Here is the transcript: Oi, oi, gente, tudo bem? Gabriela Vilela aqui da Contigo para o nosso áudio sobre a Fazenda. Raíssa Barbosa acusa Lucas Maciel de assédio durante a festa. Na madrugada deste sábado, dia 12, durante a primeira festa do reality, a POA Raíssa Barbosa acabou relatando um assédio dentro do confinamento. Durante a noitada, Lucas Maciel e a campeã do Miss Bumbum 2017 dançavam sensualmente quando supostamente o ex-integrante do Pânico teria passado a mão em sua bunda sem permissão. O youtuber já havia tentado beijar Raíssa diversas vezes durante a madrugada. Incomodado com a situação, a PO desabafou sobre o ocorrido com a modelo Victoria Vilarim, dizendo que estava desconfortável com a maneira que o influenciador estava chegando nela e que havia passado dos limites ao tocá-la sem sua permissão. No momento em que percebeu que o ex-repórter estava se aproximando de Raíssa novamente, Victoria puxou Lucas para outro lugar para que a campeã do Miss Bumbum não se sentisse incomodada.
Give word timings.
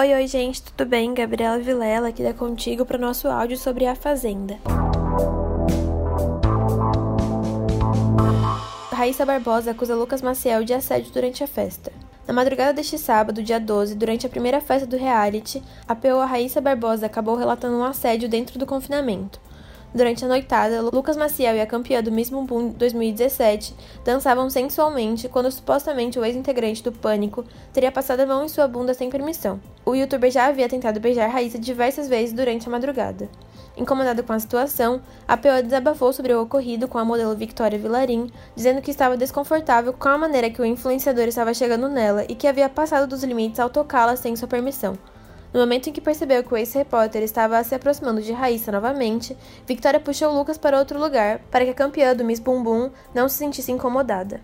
Oi, 0.00 0.14
oi, 0.14 0.26
gente, 0.26 0.62
tudo 0.62 0.88
bem? 0.88 1.12
Gabriela 1.12 1.58
Vilela 1.58 2.08
aqui 2.08 2.22
da 2.22 2.32
Contigo 2.32 2.86
para 2.86 2.96
o 2.96 3.00
nosso 3.00 3.28
áudio 3.28 3.58
sobre 3.58 3.84
a 3.84 3.94
Fazenda. 3.94 4.58
Raíssa 8.90 9.26
Barbosa 9.26 9.72
acusa 9.72 9.94
Lucas 9.94 10.22
Maciel 10.22 10.64
de 10.64 10.72
assédio 10.72 11.12
durante 11.12 11.44
a 11.44 11.46
festa. 11.46 11.92
Na 12.26 12.32
madrugada 12.32 12.72
deste 12.72 12.96
sábado, 12.96 13.42
dia 13.42 13.60
12, 13.60 13.94
durante 13.94 14.24
a 14.24 14.30
primeira 14.30 14.58
festa 14.58 14.86
do 14.86 14.96
reality, 14.96 15.62
a 15.86 15.94
POA 15.94 16.24
Raíssa 16.24 16.62
Barbosa 16.62 17.04
acabou 17.04 17.36
relatando 17.36 17.76
um 17.76 17.84
assédio 17.84 18.26
dentro 18.26 18.58
do 18.58 18.64
confinamento. 18.64 19.38
Durante 19.92 20.24
a 20.24 20.28
noitada, 20.28 20.82
Lucas 20.82 21.16
Maciel 21.16 21.56
e 21.56 21.60
a 21.60 21.66
campeã 21.66 22.00
do 22.00 22.12
Miss 22.12 22.30
Bumbum 22.30 22.68
2017 22.68 23.74
dançavam 24.04 24.48
sensualmente 24.48 25.28
quando 25.28 25.50
supostamente 25.50 26.16
o 26.16 26.24
ex-integrante 26.24 26.82
do 26.82 26.92
Pânico 26.92 27.44
teria 27.72 27.90
passado 27.90 28.20
a 28.20 28.26
mão 28.26 28.44
em 28.44 28.48
sua 28.48 28.68
bunda 28.68 28.94
sem 28.94 29.10
permissão. 29.10 29.60
O 29.90 29.94
youtuber 29.96 30.30
já 30.30 30.46
havia 30.46 30.68
tentado 30.68 31.00
beijar 31.00 31.28
Raíssa 31.28 31.58
diversas 31.58 32.06
vezes 32.06 32.32
durante 32.32 32.68
a 32.68 32.70
madrugada. 32.70 33.28
Incomodado 33.76 34.22
com 34.22 34.32
a 34.32 34.38
situação, 34.38 35.02
a 35.26 35.36
PO 35.36 35.64
desabafou 35.64 36.12
sobre 36.12 36.32
o 36.32 36.40
ocorrido 36.40 36.86
com 36.86 36.96
a 36.96 37.04
modelo 37.04 37.34
Victoria 37.34 37.76
Vilarim, 37.76 38.30
dizendo 38.54 38.80
que 38.80 38.92
estava 38.92 39.16
desconfortável 39.16 39.92
com 39.92 40.08
a 40.08 40.16
maneira 40.16 40.48
que 40.48 40.62
o 40.62 40.64
influenciador 40.64 41.24
estava 41.24 41.52
chegando 41.52 41.88
nela 41.88 42.24
e 42.28 42.36
que 42.36 42.46
havia 42.46 42.68
passado 42.68 43.08
dos 43.08 43.24
limites 43.24 43.58
ao 43.58 43.68
tocá-la 43.68 44.14
sem 44.14 44.36
sua 44.36 44.46
permissão. 44.46 44.96
No 45.52 45.58
momento 45.58 45.88
em 45.88 45.92
que 45.92 46.00
percebeu 46.00 46.44
que 46.44 46.54
o 46.54 46.56
ex-repórter 46.56 47.24
estava 47.24 47.64
se 47.64 47.74
aproximando 47.74 48.22
de 48.22 48.30
Raíssa 48.30 48.70
novamente, 48.70 49.36
Victoria 49.66 49.98
puxou 49.98 50.32
Lucas 50.32 50.56
para 50.56 50.78
outro 50.78 51.00
lugar 51.00 51.40
para 51.50 51.64
que 51.64 51.72
a 51.72 51.74
campeã 51.74 52.14
do 52.14 52.24
Miss 52.24 52.38
Bumbum 52.38 52.92
não 53.12 53.28
se 53.28 53.38
sentisse 53.38 53.72
incomodada. 53.72 54.40